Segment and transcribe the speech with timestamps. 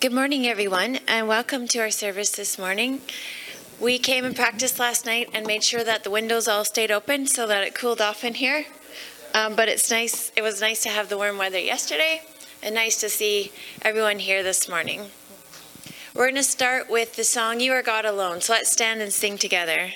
[0.00, 3.00] Good morning, everyone, and welcome to our service this morning.
[3.80, 7.26] We came and practiced last night and made sure that the windows all stayed open
[7.26, 8.64] so that it cooled off in here.
[9.34, 10.30] Um, but it's nice.
[10.36, 12.22] It was nice to have the warm weather yesterday,
[12.62, 13.50] and nice to see
[13.82, 15.10] everyone here this morning.
[16.14, 19.12] We're going to start with the song "You Are God Alone." So let's stand and
[19.12, 19.94] sing together.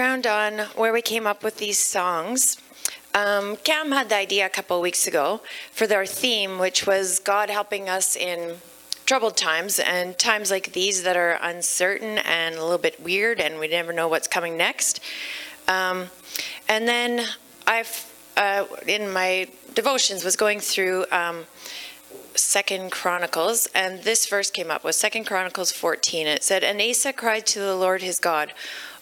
[0.00, 2.56] Background on where we came up with these songs.
[3.12, 7.50] Um, Cam had the idea a couple weeks ago for their theme, which was God
[7.50, 8.56] helping us in
[9.04, 13.60] troubled times and times like these that are uncertain and a little bit weird, and
[13.60, 15.00] we never know what's coming next.
[15.68, 16.06] Um,
[16.66, 17.26] and then
[17.66, 21.04] I've, uh, in my devotions, was going through.
[21.12, 21.44] Um,
[22.40, 26.26] Second Chronicles, and this verse came up was Second Chronicles 14.
[26.26, 28.52] It said, And Asa cried to the Lord his God,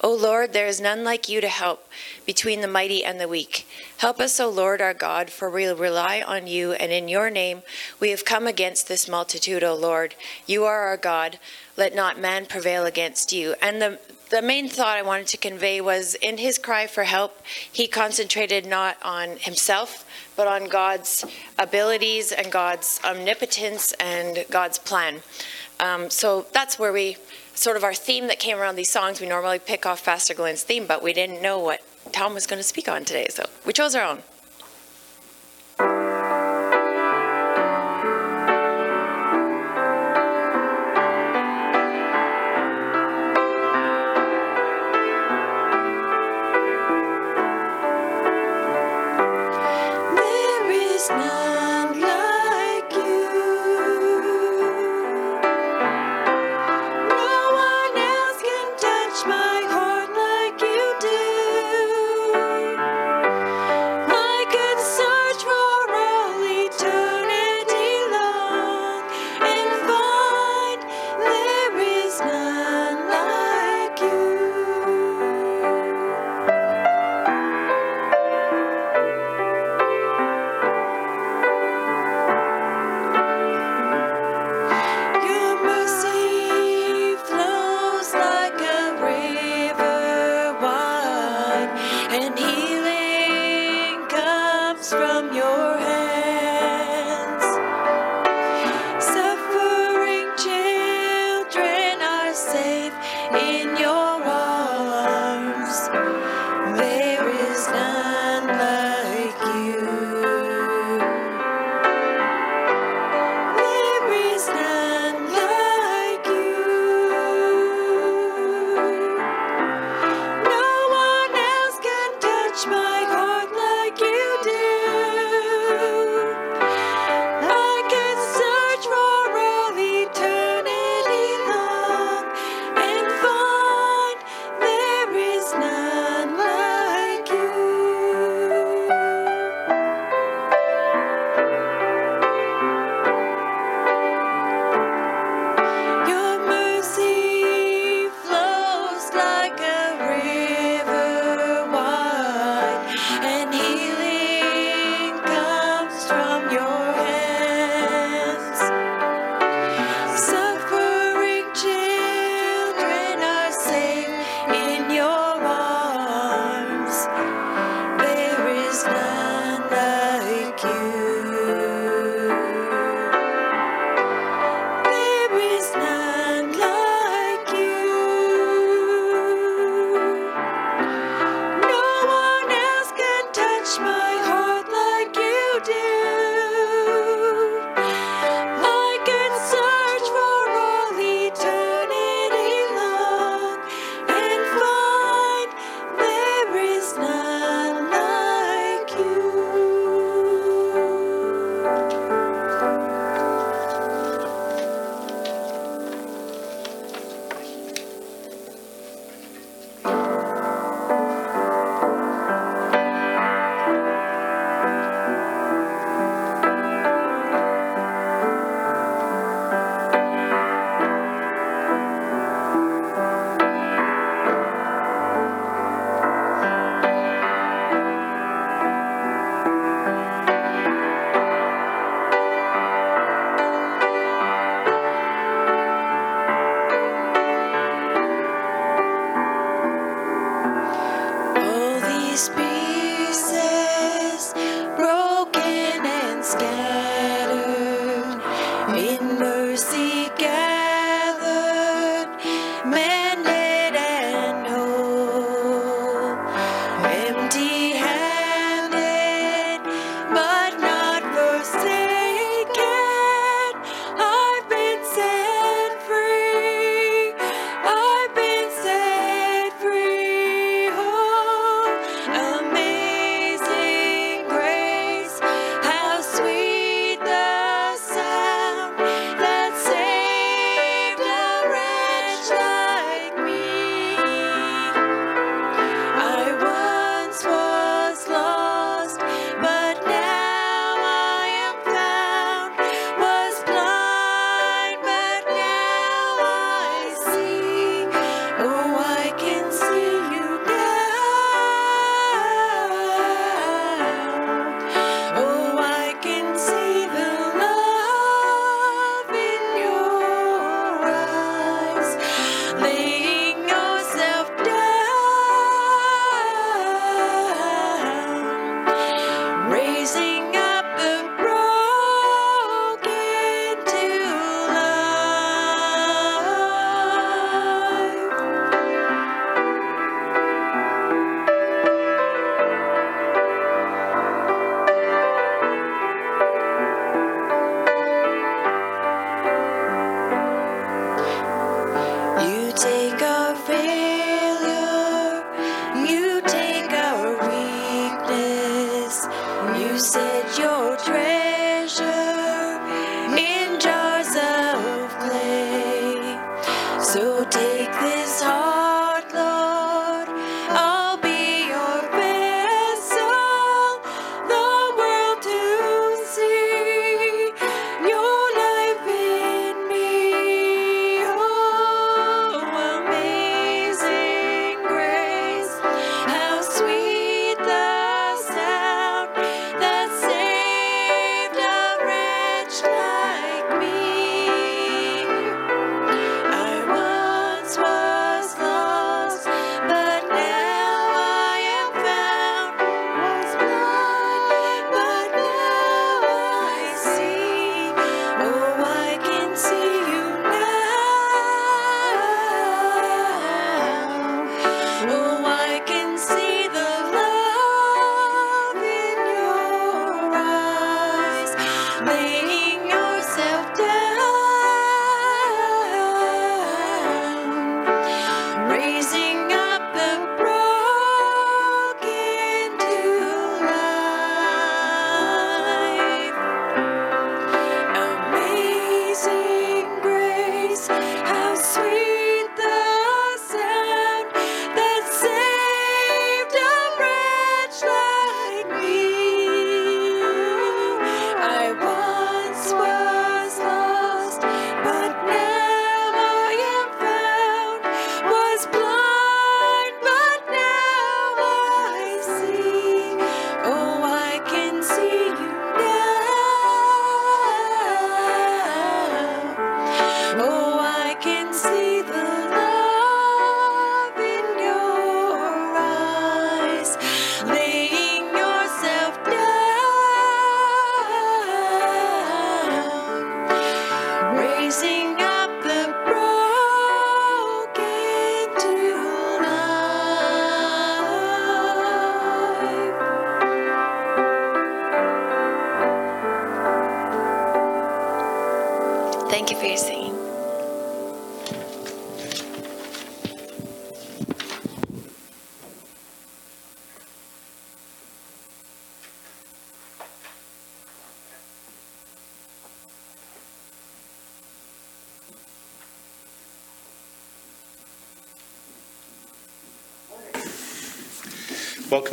[0.00, 1.88] O Lord, there is none like you to help
[2.24, 3.66] between the mighty and the weak.
[3.96, 7.62] Help us, O Lord our God, for we rely on you, and in your name
[7.98, 10.14] we have come against this multitude, O Lord.
[10.46, 11.38] You are our God.
[11.76, 13.54] Let not man prevail against you.
[13.60, 13.98] And the
[14.30, 17.40] the main thought I wanted to convey was in his cry for help,
[17.72, 20.04] he concentrated not on himself,
[20.36, 21.24] but on God's
[21.58, 25.22] abilities and God's omnipotence and God's plan.
[25.80, 27.16] Um, so that's where we
[27.54, 29.20] sort of our theme that came around these songs.
[29.20, 31.80] We normally pick off Pastor Glenn's theme, but we didn't know what
[32.12, 34.22] Tom was going to speak on today, so we chose our own.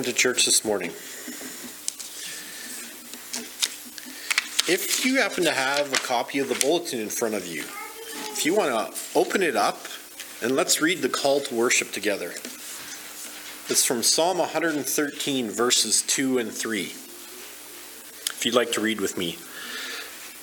[0.05, 0.91] To church this morning.
[4.67, 7.61] If you happen to have a copy of the bulletin in front of you,
[8.31, 9.85] if you want to open it up
[10.41, 12.31] and let's read the call to worship together.
[13.67, 16.81] It's from Psalm 113, verses 2 and 3.
[16.81, 19.37] If you'd like to read with me.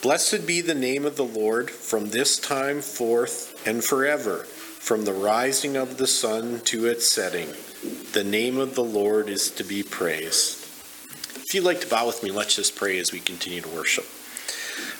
[0.02, 5.12] Blessed be the name of the Lord from this time forth and forever, from the
[5.12, 7.48] rising of the sun to its setting.
[7.82, 10.58] The name of the Lord is to be praised.
[11.36, 14.04] If you'd like to bow with me, let's just pray as we continue to worship.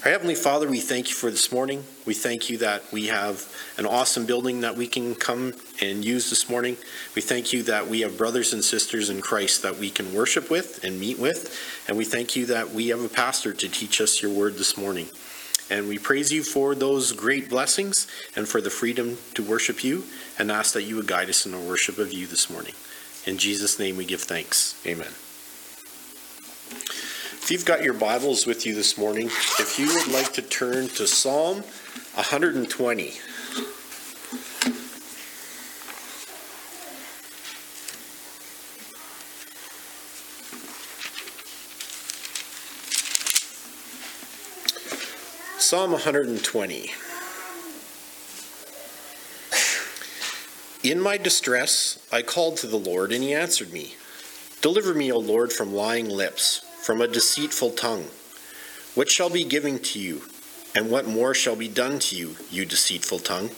[0.05, 1.85] Our Heavenly Father, we thank you for this morning.
[2.07, 3.47] We thank you that we have
[3.79, 6.77] an awesome building that we can come and use this morning.
[7.15, 10.51] We thank you that we have brothers and sisters in Christ that we can worship
[10.51, 11.57] with and meet with.
[11.87, 14.77] And we thank you that we have a pastor to teach us your word this
[14.77, 15.07] morning.
[15.71, 20.05] And we praise you for those great blessings and for the freedom to worship you
[20.39, 22.75] and ask that you would guide us in the worship of you this morning.
[23.27, 24.81] In Jesus' name we give thanks.
[24.87, 25.13] Amen.
[27.43, 30.89] If you've got your Bibles with you this morning, if you would like to turn
[30.89, 31.63] to Psalm
[32.15, 33.15] 120.
[45.73, 46.93] Psalm 120.
[50.83, 53.95] In my distress, I called to the Lord, and he answered me.
[54.61, 58.05] Deliver me, O Lord, from lying lips from a deceitful tongue.
[58.95, 60.21] What shall be given to you,
[60.75, 63.49] and what more shall be done to you, you deceitful tongue?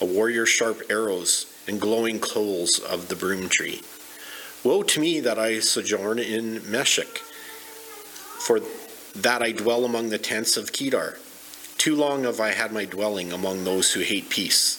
[0.00, 3.82] A warrior's sharp arrows and glowing coals of the broom tree.
[4.64, 7.18] Woe to me that I sojourn in Meshech,
[8.40, 8.58] for
[9.14, 11.18] that I dwell among the tents of Kedar.
[11.78, 14.78] Too long have I had my dwelling among those who hate peace.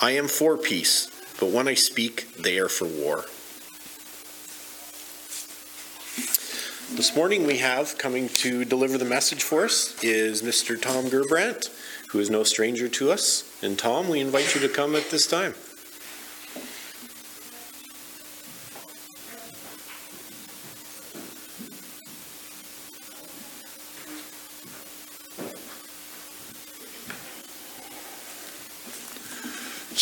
[0.00, 3.24] I am for peace, but when I speak, they are for war.
[6.96, 10.80] This morning we have coming to deliver the message for us is Mr.
[10.80, 11.70] Tom Gerbrandt,
[12.10, 13.44] who is no stranger to us.
[13.62, 15.54] And Tom, we invite you to come at this time.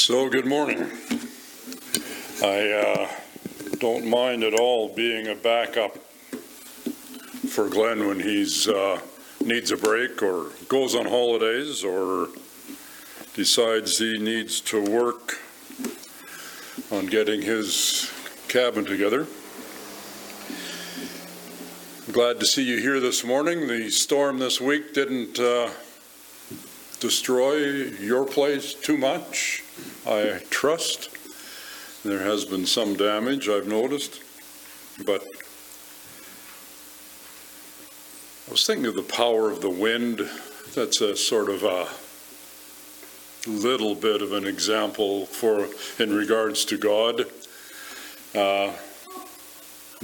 [0.09, 0.91] So, good morning.
[2.43, 3.09] I uh,
[3.77, 5.99] don't mind at all being a backup
[7.51, 9.03] for Glenn when he's uh,
[9.45, 12.29] needs a break or goes on holidays or
[13.35, 15.41] decides he needs to work
[16.91, 18.11] on getting his
[18.49, 19.27] cabin together.
[22.11, 23.67] Glad to see you here this morning.
[23.67, 25.69] The storm this week didn't uh,
[26.99, 27.57] destroy
[28.01, 29.65] your place too much,
[30.07, 31.11] I trust.
[32.05, 34.23] There has been some damage, I've noticed,
[35.05, 35.23] but
[38.47, 40.29] I was thinking of the power of the wind.
[40.75, 41.89] That's a sort of a
[43.49, 47.27] little bit of an example for in regards to God.
[48.35, 48.73] Uh,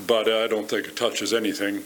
[0.07, 1.85] but I don't think it touches anything.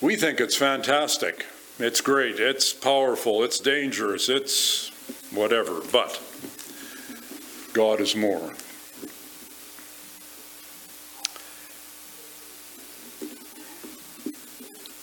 [0.00, 1.46] We think it's fantastic.
[1.78, 2.40] It's great.
[2.40, 3.42] It's powerful.
[3.42, 4.28] It's dangerous.
[4.28, 4.90] It's
[5.30, 5.80] whatever.
[5.92, 6.20] But
[7.76, 8.54] God is more.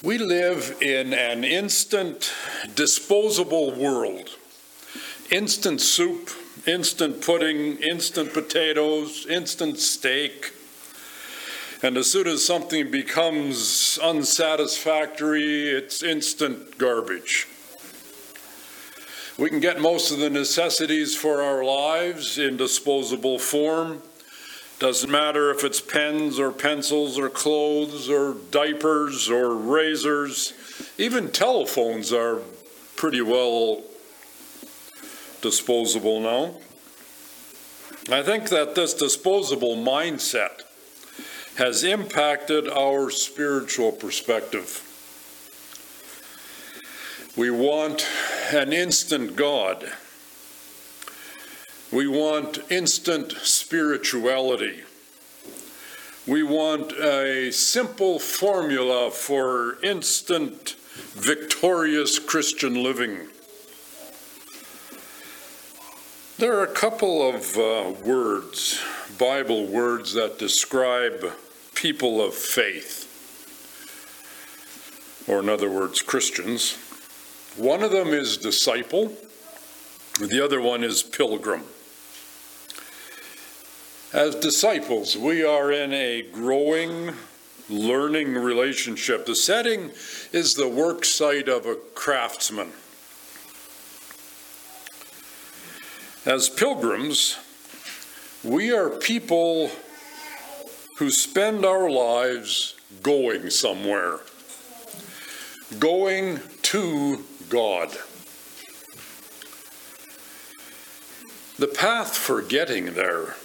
[0.01, 2.33] We live in an instant
[2.73, 4.37] disposable world.
[5.29, 6.31] Instant soup,
[6.65, 10.51] instant pudding, instant potatoes, instant steak.
[11.83, 17.47] And as soon as something becomes unsatisfactory, it's instant garbage.
[19.43, 24.01] We can get most of the necessities for our lives in disposable form
[24.79, 30.53] doesn't matter if it's pens or pencils or clothes or diapers or razors.
[30.97, 32.39] Even telephones are
[32.95, 33.83] pretty well
[35.41, 36.55] disposable now.
[38.09, 40.61] I think that this disposable mindset
[41.57, 44.92] has impacted our spiritual perspective.
[47.35, 48.07] We want
[48.51, 49.91] an instant God
[51.93, 54.81] we want instant spirituality.
[56.25, 60.75] We want a simple formula for instant
[61.13, 63.27] victorious Christian living.
[66.39, 68.83] There are a couple of uh, words,
[69.19, 71.23] Bible words, that describe
[71.75, 73.07] people of faith,
[75.27, 76.75] or in other words, Christians.
[77.57, 79.13] One of them is disciple,
[80.19, 81.63] the other one is pilgrim.
[84.11, 87.13] As disciples, we are in a growing,
[87.69, 89.27] learning relationship.
[89.27, 89.91] The setting
[90.31, 92.71] is the work site of a craftsman.
[96.25, 97.37] As pilgrims,
[98.43, 99.69] we are people
[100.97, 104.21] who spend our lives going somewhere,
[105.79, 107.89] going to God.
[111.59, 113.35] The path for getting there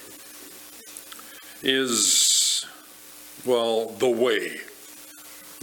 [1.63, 2.65] is,
[3.45, 4.63] well, the way,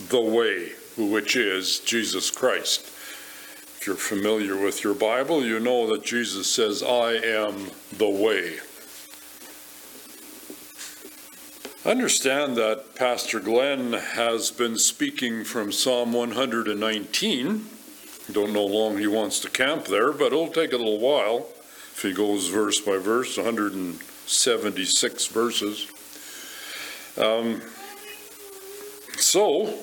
[0.10, 2.82] the way, which is Jesus Christ.
[2.82, 8.60] If you're familiar with your Bible, you know that Jesus says, I am the way.
[11.84, 17.70] Understand that Pastor Glenn has been speaking from Psalm 119.
[18.32, 21.48] Don't know how long he wants to camp there, but it'll take a little while
[21.94, 25.88] if he goes verse by verse, 176 verses.
[27.18, 27.62] Um,
[29.18, 29.74] so,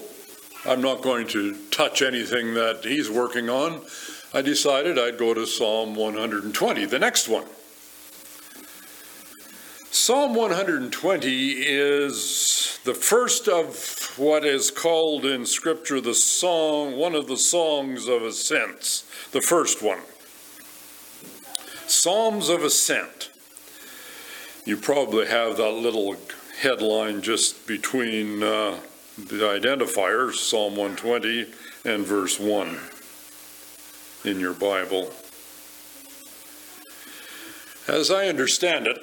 [0.66, 3.81] I'm not going to touch anything that he's working on.
[4.35, 7.44] I decided I'd go to Psalm 120, the next one.
[9.94, 17.26] Psalm 120 is the first of what is called in Scripture the song, one of
[17.26, 20.00] the songs of ascents, the first one.
[21.87, 23.28] Psalms of Ascent.
[24.64, 26.16] You probably have that little
[26.62, 28.78] headline just between uh,
[29.18, 31.52] the identifiers, Psalm 120
[31.85, 32.78] and verse 1
[34.24, 35.12] in your Bible.
[37.87, 38.96] As I understand it,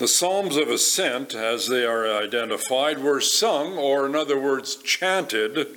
[0.00, 5.76] the Psalms of Ascent, as they are identified, were sung, or in other words, chanted,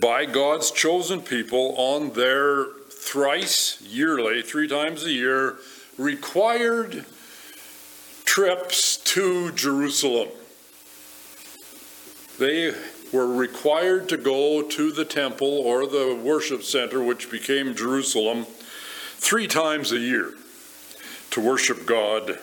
[0.00, 5.56] by God's chosen people on their thrice yearly, three times a year,
[5.98, 7.04] required
[8.24, 10.28] trips to Jerusalem.
[12.38, 12.72] They
[13.12, 18.46] were required to go to the temple or the worship center, which became Jerusalem,
[19.16, 20.34] three times a year
[21.32, 22.38] to worship God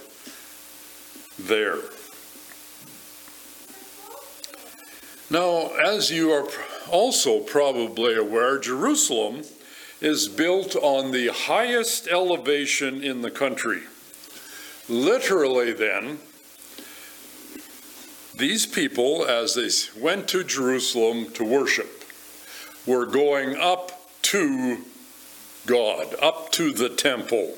[1.47, 1.77] there.
[5.30, 6.47] Now, as you are
[6.89, 9.43] also probably aware, Jerusalem
[10.01, 13.84] is built on the highest elevation in the country.
[14.89, 16.19] Literally, then,
[18.36, 19.69] these people, as they
[20.01, 22.04] went to Jerusalem to worship,
[22.86, 24.80] were going up to
[25.65, 27.56] God, up to the temple.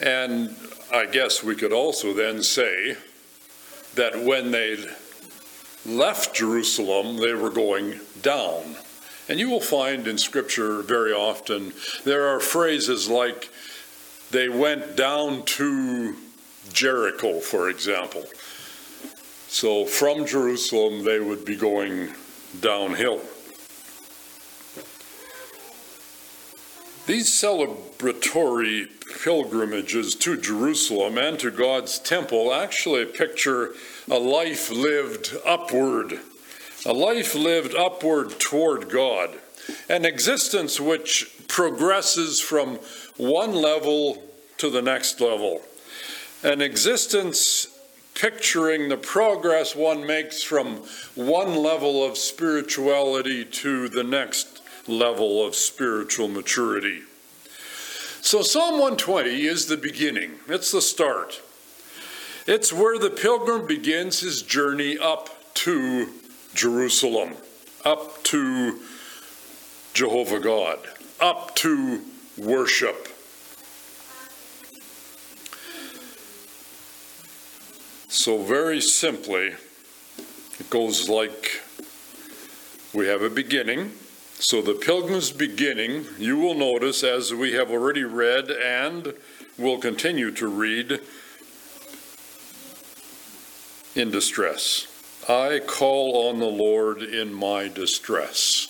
[0.00, 0.56] And
[0.92, 2.96] I guess we could also then say
[3.94, 4.78] that when they
[5.84, 8.76] left Jerusalem, they were going down.
[9.28, 11.72] And you will find in Scripture very often
[12.04, 13.50] there are phrases like,
[14.30, 16.16] they went down to
[16.72, 18.24] Jericho, for example.
[19.48, 22.14] So from Jerusalem, they would be going
[22.60, 23.20] downhill.
[27.10, 28.86] These celebratory
[29.24, 33.74] pilgrimages to Jerusalem and to God's temple actually picture
[34.08, 36.20] a life lived upward,
[36.86, 39.30] a life lived upward toward God,
[39.88, 42.78] an existence which progresses from
[43.16, 44.22] one level
[44.58, 45.62] to the next level,
[46.44, 47.76] an existence
[48.14, 50.76] picturing the progress one makes from
[51.16, 54.59] one level of spirituality to the next
[54.90, 57.02] level of spiritual maturity.
[58.22, 61.40] So, Psalm 120 is the beginning, it's the start.
[62.46, 66.08] It's where the pilgrim begins his journey up to
[66.54, 67.34] Jerusalem,
[67.84, 68.80] up to
[69.94, 70.78] Jehovah God,
[71.20, 72.02] up to
[72.36, 73.08] worship.
[78.08, 79.54] So, very simply,
[80.58, 81.62] it goes like
[82.92, 83.92] we have a beginning,
[84.40, 89.12] so the pilgrim's beginning, you will notice, as we have already read and
[89.58, 90.98] will continue to read,
[93.94, 94.86] in distress.
[95.28, 98.68] I call on the Lord in my distress,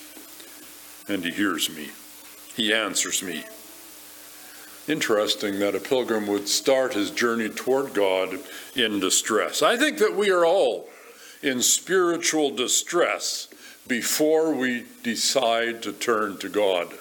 [1.09, 1.91] and he hears me.
[2.57, 3.45] He answers me.
[4.89, 8.41] Interesting that a pilgrim would start his journey toward God
[8.75, 9.63] in distress.
[9.63, 10.89] I think that we are all
[11.43, 13.47] in spiritual distress
[13.91, 16.95] before we decide to turn to God.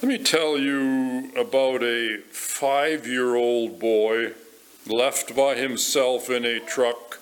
[0.00, 4.34] Let me tell you about a five year old boy
[4.86, 7.18] left by himself in a truck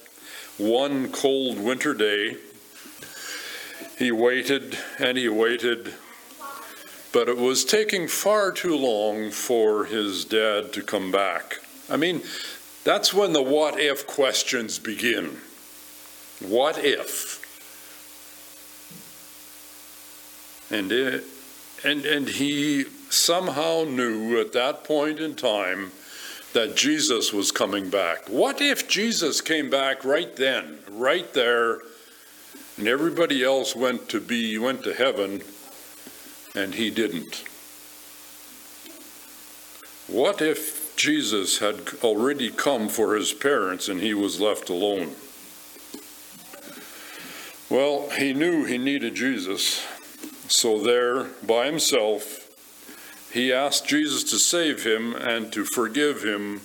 [0.59, 2.37] one cold winter day.
[3.99, 5.95] He waited and he waited,
[7.15, 11.61] but it was taking far too long for his dad to come back.
[11.89, 12.21] I mean,
[12.85, 15.39] that's when the what if questions begin.
[16.41, 17.46] What if?
[20.71, 21.25] And, it,
[21.85, 25.93] and, and he somehow knew at that point in time
[26.53, 28.29] that Jesus was coming back.
[28.29, 31.81] What if Jesus came back right then, right there,
[32.79, 35.43] and everybody else went to be went to heaven
[36.55, 37.45] and he didn't?
[40.07, 45.13] What if Jesus had already come for his parents and he was left alone?
[47.69, 49.85] Well, he knew he needed Jesus.
[50.49, 52.43] So there, by himself,
[53.33, 56.61] he asked Jesus to save him and to forgive him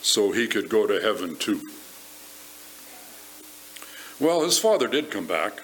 [0.00, 1.60] so he could go to heaven too.
[4.18, 5.62] Well, his father did come back,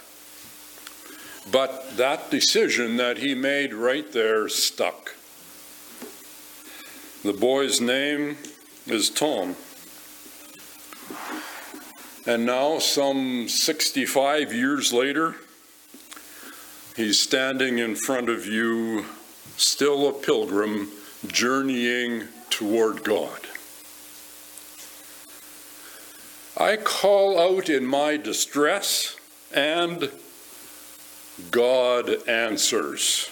[1.50, 5.14] but that decision that he made right there stuck.
[7.22, 8.36] The boy's name
[8.86, 9.56] is Tom.
[12.26, 15.36] And now, some 65 years later,
[16.96, 19.06] he's standing in front of you,
[19.56, 20.90] still a pilgrim,
[21.26, 23.40] journeying toward God.
[26.56, 29.16] I call out in my distress,
[29.54, 30.10] and
[31.50, 33.30] God answers.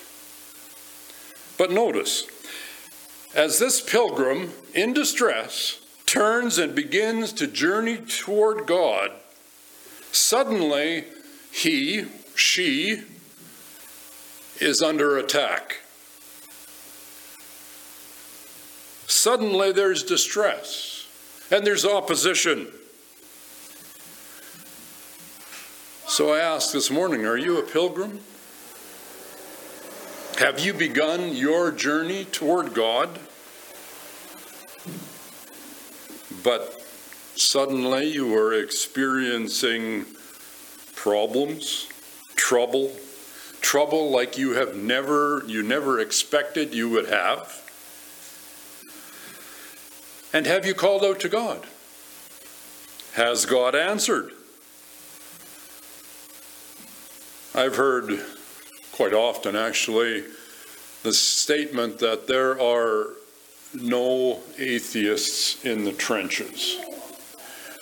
[1.59, 2.27] But notice,
[3.35, 9.12] as this pilgrim in distress turns and begins to journey toward God,
[10.11, 11.05] suddenly
[11.53, 13.03] he, she,
[14.61, 15.79] is under attack.
[19.07, 21.09] Suddenly there's distress
[21.51, 22.68] and there's opposition.
[26.07, 28.20] So I ask this morning Are you a pilgrim?
[30.38, 33.11] Have you begun your journey toward God?
[36.42, 36.81] But
[37.37, 40.07] suddenly you are experiencing
[40.94, 41.88] problems,
[42.37, 42.90] trouble,
[43.61, 47.57] trouble like you have never you never expected you would have.
[50.33, 51.66] And have you called out to God?
[53.14, 54.31] Has God answered?
[57.55, 58.20] I've heard
[58.92, 60.25] quite often, actually,
[61.03, 63.09] the statement that there are
[63.75, 66.79] no atheists in the trenches.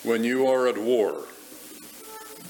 [0.02, 1.24] When you are at war,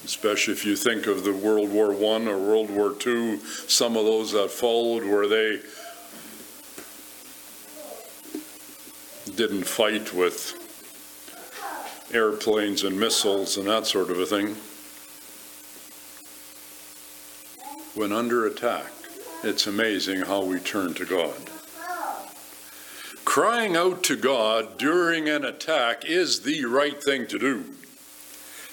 [0.05, 4.05] especially if you think of the World War I or World War II, some of
[4.05, 5.59] those that followed where they
[9.35, 10.55] didn't fight with
[12.13, 14.55] airplanes and missiles and that sort of a thing.
[17.99, 18.89] when under attack,
[19.43, 21.35] it's amazing how we turn to God.
[23.25, 27.65] Crying out to God during an attack is the right thing to do.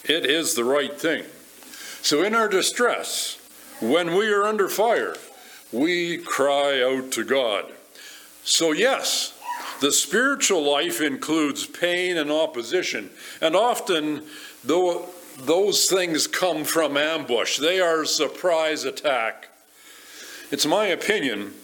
[0.09, 1.25] It is the right thing.
[2.03, 3.39] So, in our distress,
[3.81, 5.17] when we are under fire,
[5.73, 7.73] we cry out to God.
[8.45, 9.35] So, yes,
[9.81, 14.23] the spiritual life includes pain and opposition, and often,
[14.63, 17.59] though those things come from ambush.
[17.59, 19.49] They are surprise attack.
[20.51, 21.55] It's my opinion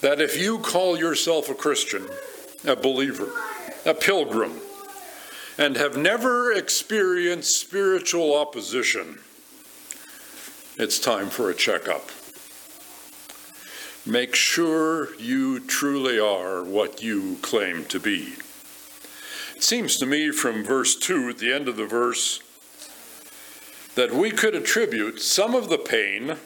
[0.00, 2.06] that if you call yourself a Christian,
[2.66, 3.30] a believer,
[3.86, 4.60] a pilgrim,
[5.60, 9.18] and have never experienced spiritual opposition,
[10.78, 12.08] it's time for a checkup.
[14.06, 18.36] Make sure you truly are what you claim to be.
[19.54, 22.40] It seems to me from verse 2, at the end of the verse,
[23.96, 26.36] that we could attribute some of the pain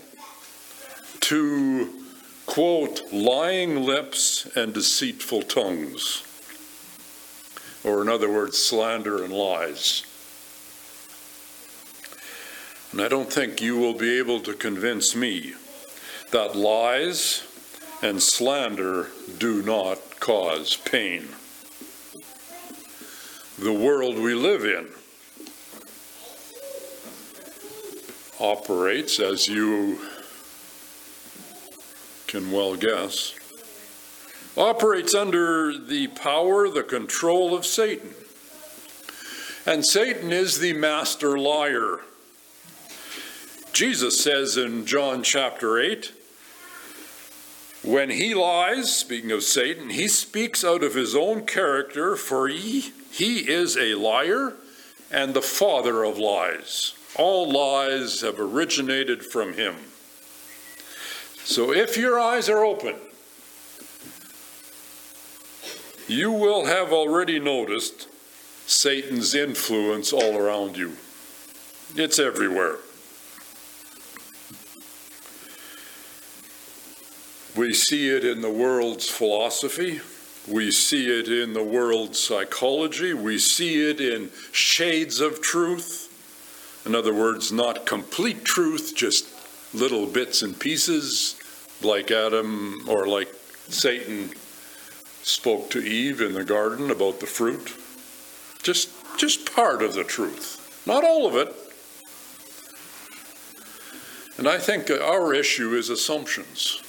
[1.20, 2.04] to,
[2.46, 6.24] quote, lying lips and deceitful tongues,
[7.84, 10.04] or in other words, slander and lies.
[12.92, 15.54] And I don't think you will be able to convince me
[16.30, 17.44] that lies
[18.02, 21.28] and slander do not cause pain.
[23.58, 24.88] The world we live in
[28.40, 30.00] operates, as you
[32.26, 33.34] can well guess,
[34.56, 38.10] operates under the power, the control of Satan.
[39.66, 42.00] And Satan is the master liar.
[43.72, 46.12] Jesus says in John chapter 8,
[47.82, 52.92] when he lies, speaking of Satan, he speaks out of his own character, for he,
[53.10, 54.54] he is a liar
[55.10, 56.94] and the father of lies.
[57.16, 59.76] All lies have originated from him.
[61.44, 62.96] So if your eyes are open,
[66.08, 68.08] you will have already noticed
[68.66, 70.96] Satan's influence all around you.
[71.96, 72.76] It's everywhere.
[77.56, 80.00] We see it in the world's philosophy.
[80.48, 83.14] We see it in the world's psychology.
[83.14, 86.10] We see it in shades of truth.
[86.84, 89.26] In other words, not complete truth, just
[89.72, 91.36] little bits and pieces,
[91.80, 93.32] like Adam or like
[93.68, 94.30] Satan
[95.24, 97.74] spoke to Eve in the garden about the fruit.
[98.62, 101.54] Just, just part of the truth, not all of it.
[104.36, 106.82] And I think our issue is assumptions.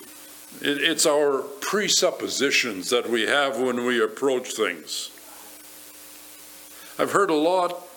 [0.61, 5.11] It's our presuppositions that we have when we approach things.
[6.97, 7.87] I've heard a lot,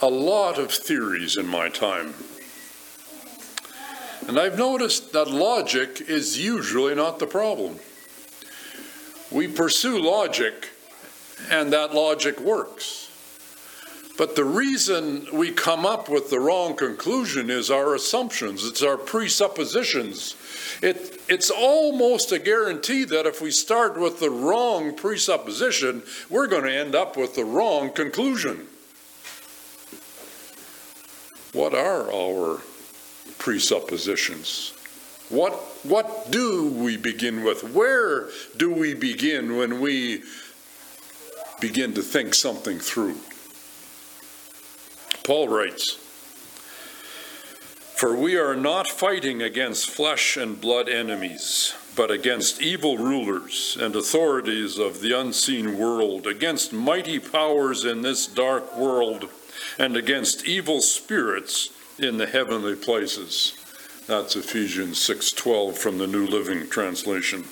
[0.00, 2.14] a lot of theories in my time.
[4.28, 7.78] And I've noticed that logic is usually not the problem.
[9.36, 10.70] We pursue logic,
[11.50, 13.12] and that logic works.
[14.16, 18.96] But the reason we come up with the wrong conclusion is our assumptions, it's our
[18.96, 20.36] presuppositions.
[20.82, 26.64] It, it's almost a guarantee that if we start with the wrong presupposition, we're going
[26.64, 28.66] to end up with the wrong conclusion.
[31.52, 32.62] What are our
[33.36, 34.75] presuppositions?
[35.28, 37.64] What, what do we begin with?
[37.64, 40.22] Where do we begin when we
[41.60, 43.16] begin to think something through?
[45.24, 45.96] Paul writes,
[47.96, 53.96] For we are not fighting against flesh and blood enemies, but against evil rulers and
[53.96, 59.28] authorities of the unseen world, against mighty powers in this dark world,
[59.76, 63.56] and against evil spirits in the heavenly places.
[64.06, 67.44] That's Ephesians 6:12 from the New Living Translation.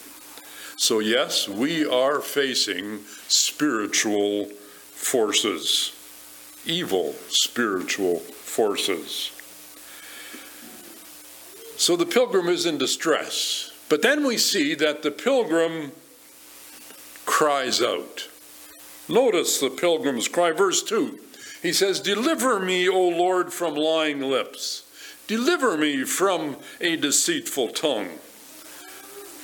[0.76, 4.50] So yes, we are facing spiritual
[4.92, 5.92] forces
[6.66, 9.30] evil spiritual forces.
[11.76, 13.70] So the pilgrim is in distress.
[13.88, 15.92] But then we see that the pilgrim
[17.26, 18.28] cries out.
[19.08, 21.18] Notice the pilgrim's cry, verse 2.
[21.62, 24.83] He says, Deliver me, O Lord, from lying lips.
[25.26, 28.18] Deliver me from a deceitful tongue.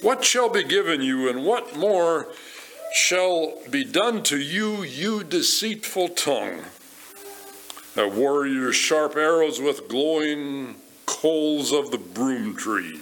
[0.03, 2.29] What shall be given you, and what more
[2.93, 6.65] shall be done to you, you deceitful tongue?
[7.97, 13.01] A warrior's sharp arrows with glowing coals of the broom tree.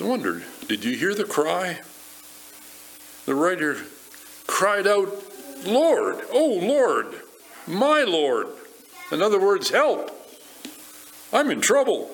[0.00, 1.80] I wondered, did you hear the cry?
[3.24, 3.76] The writer
[4.46, 5.10] cried out,
[5.64, 7.14] Lord, oh Lord,
[7.66, 8.48] my Lord.
[9.10, 10.15] In other words, help.
[11.36, 12.08] I'm in trouble.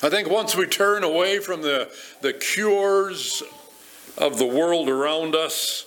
[0.00, 3.42] I think once we turn away from the, the cures
[4.16, 5.84] of the world around us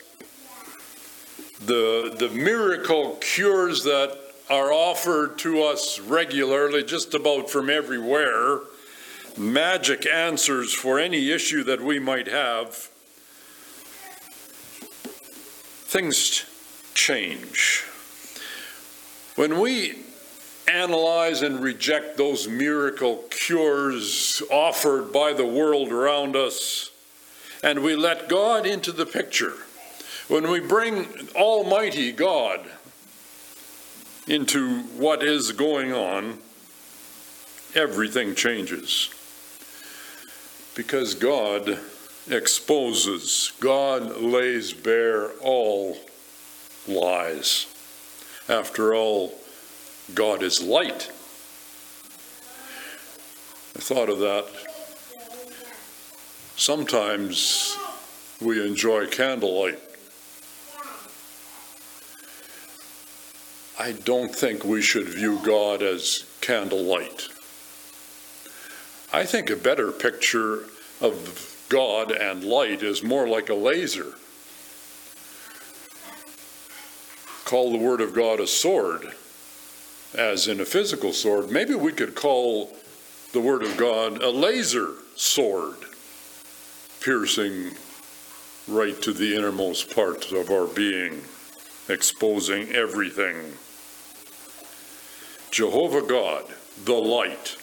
[1.62, 4.18] the, the miracle cures that
[4.50, 8.60] are offered to us regularly, just about from everywhere,
[9.38, 12.76] magic answers for any issue that we might have,
[15.86, 16.46] things
[16.94, 17.86] change.
[19.36, 20.09] When we
[20.69, 26.91] analyze and reject those miracle cures offered by the world around us,
[27.63, 29.53] and we let God into the picture,
[30.27, 32.62] when we bring Almighty God
[34.27, 36.38] into what is going on,
[37.73, 39.10] everything changes.
[40.75, 41.79] Because God
[42.29, 45.97] exposes, God lays bare all
[46.88, 47.65] lies.
[48.47, 49.38] After all,
[50.15, 51.12] God is light.
[53.76, 54.45] I thought of that.
[56.56, 57.78] Sometimes
[58.41, 59.80] we enjoy candlelight.
[63.80, 67.30] I don't think we should view God as candlelight.
[69.13, 70.65] I think a better picture
[71.00, 74.13] of God and light is more like a laser.
[77.45, 79.13] Call the Word of God a sword,
[80.13, 81.52] as in a physical sword.
[81.52, 82.76] Maybe we could call
[83.32, 85.78] the Word of God a laser sword,
[87.02, 87.72] piercing
[88.67, 91.22] right to the innermost parts of our being,
[91.88, 93.54] exposing everything.
[95.52, 96.45] Jehovah God,
[96.86, 97.58] the light,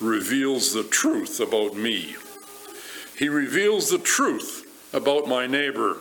[0.00, 2.16] reveals the truth about me.
[3.18, 5.98] He reveals the truth about my neighbor,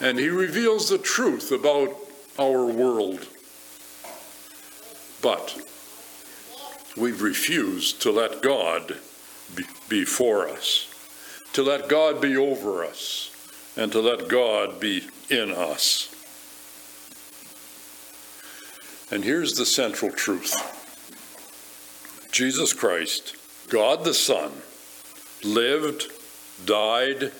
[0.00, 1.96] and he reveals the truth about
[2.38, 3.26] our world.
[5.24, 5.56] But
[6.98, 8.98] we've refused to let God
[9.88, 10.86] be, for us,
[11.54, 13.30] to let God be over us,
[13.74, 16.14] and to let God be in us.
[19.10, 20.54] And here's the central truth
[22.30, 23.34] Jesus Christ,
[23.70, 24.52] God the Son,
[25.42, 26.12] lived,
[26.66, 27.32] died,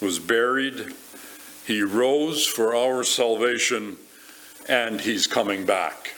[0.00, 0.94] was buried,
[1.64, 3.98] he rose for our salvation,
[4.68, 6.14] and he's coming back.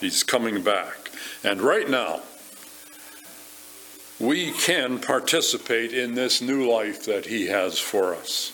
[0.00, 1.10] He's coming back.
[1.44, 2.22] And right now,
[4.18, 8.52] we can participate in this new life that He has for us.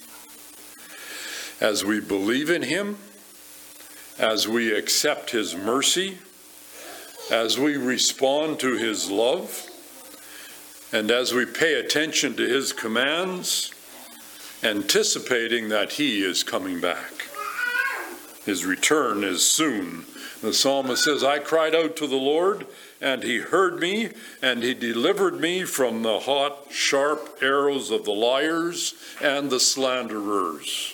[1.60, 2.98] As we believe in Him,
[4.18, 6.18] as we accept His mercy,
[7.30, 9.66] as we respond to His love,
[10.92, 13.72] and as we pay attention to His commands,
[14.62, 17.28] anticipating that He is coming back.
[18.44, 20.06] His return is soon.
[20.42, 22.66] The psalmist says, I cried out to the Lord,
[23.00, 24.10] and he heard me,
[24.42, 30.92] and he delivered me from the hot, sharp arrows of the liars and the slanderers.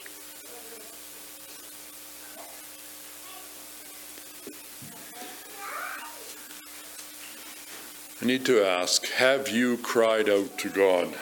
[8.23, 11.13] I need to ask Have you cried out to God?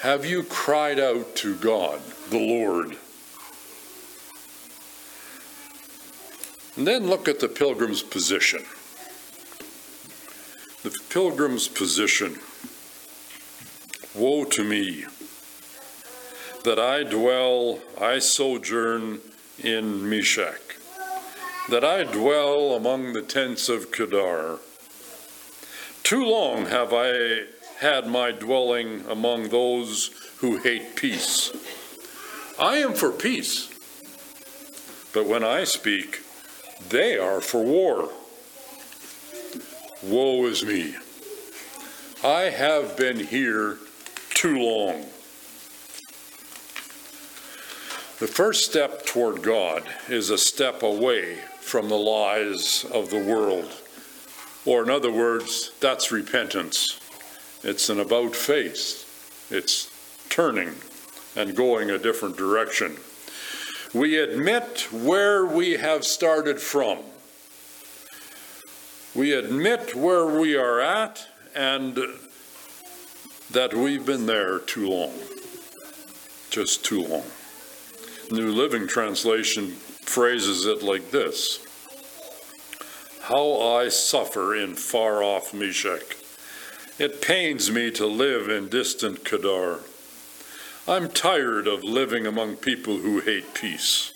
[0.00, 2.00] Have you cried out to God,
[2.30, 2.96] the Lord?
[6.76, 8.64] And then look at the pilgrim's position.
[10.82, 12.38] The pilgrim's position.
[14.14, 15.04] Woe to me
[16.64, 19.20] that I dwell, I sojourn
[19.58, 20.76] in Meshech,
[21.68, 24.58] that I dwell among the tents of Kedar.
[26.02, 27.44] Too long have I
[27.80, 31.52] had my dwelling among those who hate peace.
[32.58, 33.68] I am for peace,
[35.12, 36.21] but when I speak,
[36.88, 38.10] they are for war.
[40.02, 40.96] Woe is me.
[42.24, 43.78] I have been here
[44.30, 45.06] too long.
[48.18, 53.72] The first step toward God is a step away from the lies of the world.
[54.64, 57.00] Or, in other words, that's repentance.
[57.64, 59.06] It's an about face,
[59.50, 59.90] it's
[60.28, 60.74] turning
[61.36, 62.96] and going a different direction.
[63.94, 66.98] We admit where we have started from.
[69.14, 71.98] We admit where we are at and
[73.50, 75.12] that we've been there too long.
[76.48, 77.24] Just too long.
[78.30, 81.58] New Living Translation phrases it like this
[83.20, 86.16] How I suffer in far off Meshech.
[86.98, 89.80] It pains me to live in distant Kedar.
[90.88, 94.12] I'm tired of living among people who hate peace.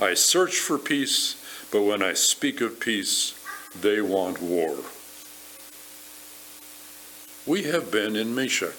[0.00, 1.36] I search for peace,
[1.70, 3.38] but when I speak of peace,
[3.80, 4.78] they want war.
[7.46, 8.74] We have been in Meshech.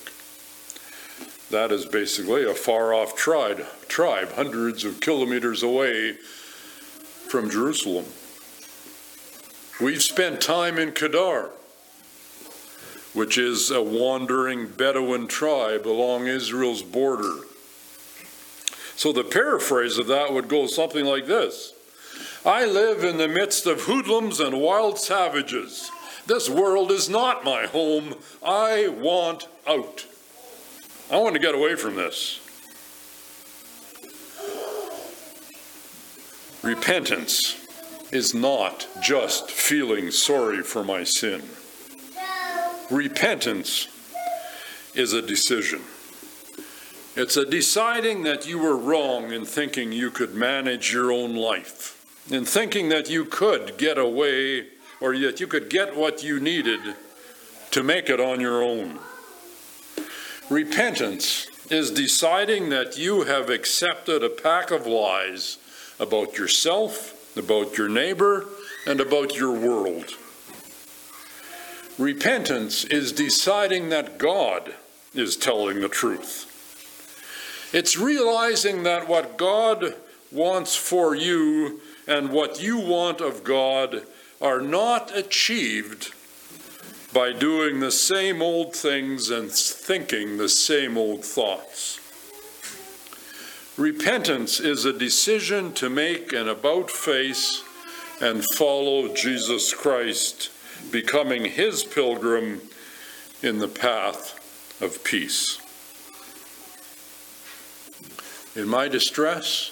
[1.49, 6.17] That is basically a far off tribe, tribe hundreds of kilometers away
[7.29, 8.05] from Jerusalem.
[9.79, 11.51] We've spent time in Kedar
[13.19, 17.39] which is a wandering Bedouin tribe along Israel's border.
[18.95, 21.73] So the paraphrase of that would go something like this
[22.45, 25.91] I live in the midst of hoodlums and wild savages.
[26.27, 28.15] This world is not my home.
[28.41, 30.05] I want out.
[31.11, 32.39] I want to get away from this.
[36.63, 37.57] Repentance
[38.13, 41.41] is not just feeling sorry for my sin.
[42.89, 43.87] Repentance
[44.95, 45.81] is a decision.
[47.15, 52.03] It's a deciding that you were wrong in thinking you could manage your own life,
[52.31, 54.67] in thinking that you could get away
[54.99, 56.79] or that you could get what you needed
[57.71, 58.99] to make it on your own.
[60.49, 65.59] Repentance is deciding that you have accepted a pack of lies
[65.99, 68.47] about yourself, about your neighbor,
[68.87, 70.15] and about your world.
[71.99, 74.73] Repentance is deciding that God
[75.13, 76.45] is telling the truth.
[77.73, 79.95] It's realizing that what God
[80.31, 84.03] wants for you and what you want of God
[84.41, 86.13] are not achieved
[87.11, 91.99] by doing the same old things and thinking the same old thoughts.
[93.75, 97.61] Repentance is a decision to make an about face
[98.21, 100.49] and follow Jesus Christ
[100.91, 102.61] becoming his pilgrim
[103.41, 104.35] in the path
[104.81, 105.59] of peace.
[108.55, 109.71] In my distress,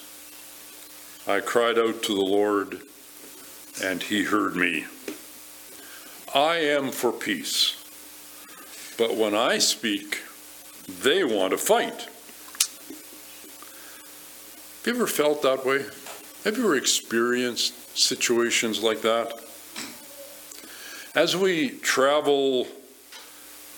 [1.28, 2.82] I cried out to the Lord,
[3.84, 4.86] and he heard me.
[6.34, 7.84] I am for peace.
[8.98, 10.22] But when I speak,
[10.88, 12.08] they want to fight.
[14.86, 15.80] Have you ever felt that way?
[16.44, 19.47] Have you ever experienced situations like that?
[21.18, 22.68] As we travel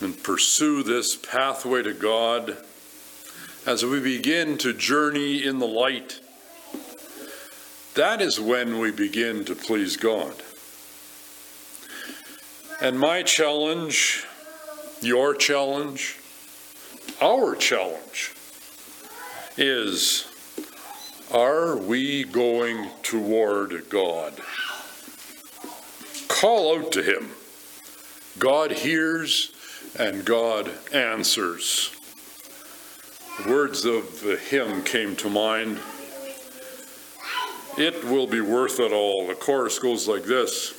[0.02, 2.58] and pursue this pathway to God,
[3.66, 6.20] as we begin to journey in the light,
[7.96, 10.34] that is when we begin to please God.
[12.82, 14.26] And my challenge,
[15.00, 16.18] your challenge,
[17.22, 18.34] our challenge
[19.56, 20.28] is
[21.32, 24.34] are we going toward God?
[26.40, 27.32] Call out to Him.
[28.38, 29.52] God hears
[30.00, 31.92] and God answers.
[33.44, 35.82] The words of the hymn came to mind.
[37.78, 39.28] It will be worth it all.
[39.28, 40.74] The chorus goes like this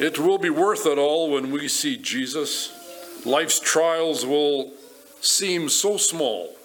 [0.00, 2.72] It will be worth it all when we see Jesus.
[3.26, 4.72] Life's trials will
[5.20, 6.56] seem so small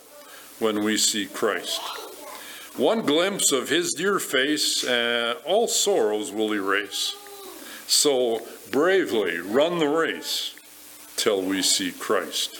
[0.59, 1.81] when we see Christ.
[2.77, 7.13] One glimpse of his dear face, and all sorrows will erase.
[7.87, 10.53] So bravely run the race
[11.15, 12.59] till we see Christ.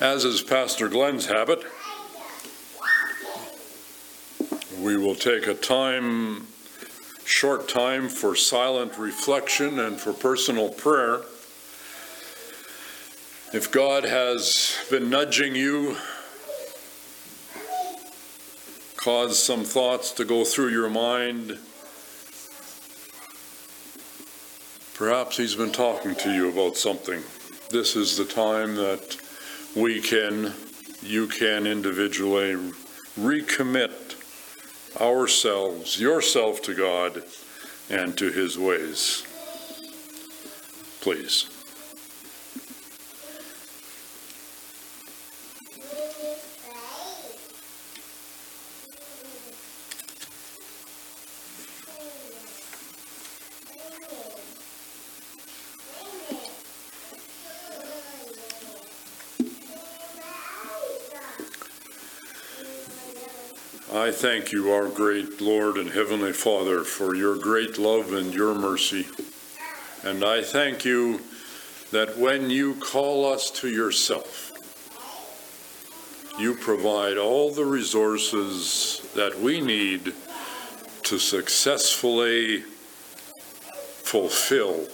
[0.00, 1.64] As is Pastor Glenn's habit,
[4.80, 6.46] we will take a time,
[7.24, 11.22] short time for silent reflection and for personal prayer.
[13.54, 15.96] If God has been nudging you,
[18.96, 21.58] caused some thoughts to go through your mind,
[25.04, 27.22] perhaps He's been talking to you about something.
[27.68, 29.18] This is the time that
[29.76, 30.54] we can,
[31.02, 32.54] you can individually
[33.20, 33.92] recommit
[34.98, 37.22] ourselves, yourself to God
[37.90, 39.26] and to His ways.
[41.02, 41.53] Please.
[64.24, 69.06] Thank you, our great Lord and Heavenly Father, for your great love and your mercy.
[70.02, 71.20] And I thank you
[71.90, 74.50] that when you call us to yourself,
[76.38, 80.14] you provide all the resources that we need
[81.02, 82.60] to successfully
[84.04, 84.86] fulfill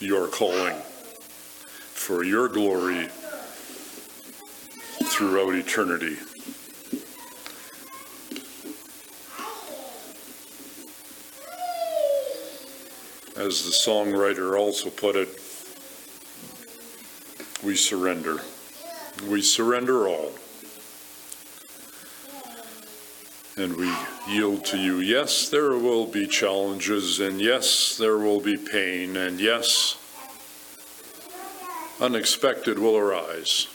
[0.00, 0.74] your calling
[1.94, 3.06] for your glory
[5.04, 6.16] throughout eternity.
[13.46, 15.28] As the songwriter also put it,
[17.62, 18.40] we surrender.
[19.30, 20.32] We surrender all.
[23.56, 23.94] And we
[24.26, 24.96] yield to you.
[24.96, 29.96] Yes, there will be challenges, and yes, there will be pain, and yes,
[32.00, 33.68] unexpected will arise.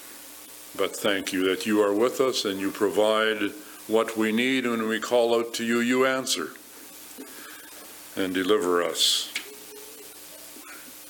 [0.75, 3.53] But thank you that you are with us and you provide
[3.87, 4.65] what we need.
[4.65, 6.49] When we call out to you, you answer
[8.17, 9.30] and deliver us.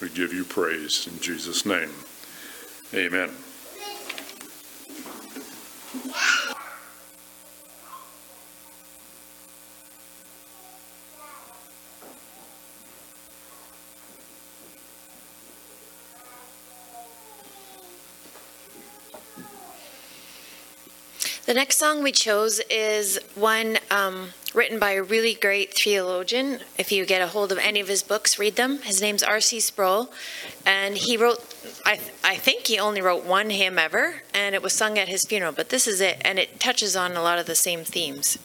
[0.02, 1.92] We give you praise in Jesus' name.
[2.92, 3.30] Amen.
[21.46, 26.60] The next song we chose is one um, written by a really great theologian.
[26.78, 28.80] If you get a hold of any of his books, read them.
[28.80, 29.60] His name's R.C.
[29.60, 30.12] Sproul,
[30.66, 31.40] and he wrote,
[31.86, 35.26] I, I think he only wrote one hymn ever, and it was sung at his
[35.26, 38.38] funeral, but this is it, and it touches on a lot of the same themes.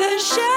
[0.00, 0.49] The shadow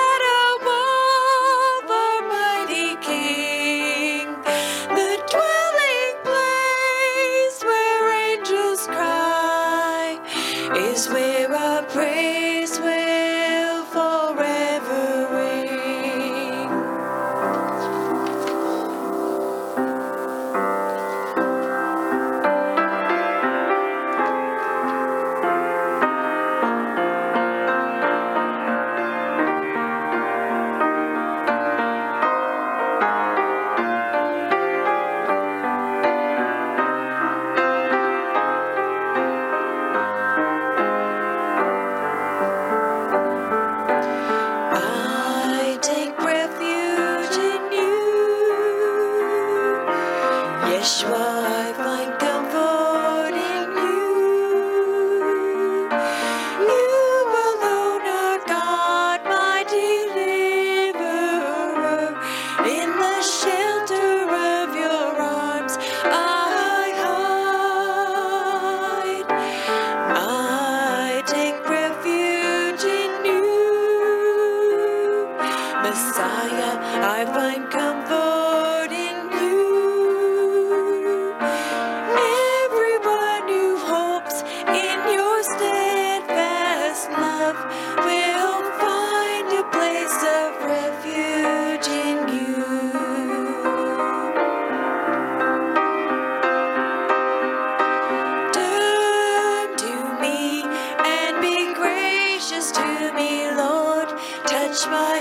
[104.85, 105.12] My